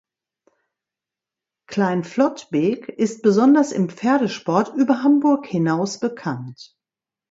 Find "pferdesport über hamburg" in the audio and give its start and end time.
3.89-5.45